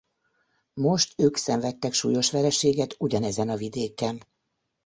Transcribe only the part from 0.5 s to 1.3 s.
Most